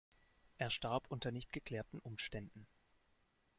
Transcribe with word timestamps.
Er 0.57 0.71
starb 0.71 1.05
unter 1.11 1.29
nicht 1.29 1.53
geklärten 1.53 1.99
Umständen. 1.99 2.65